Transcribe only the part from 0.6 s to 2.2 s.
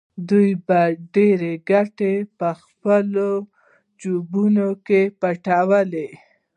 به ډېرې ګټې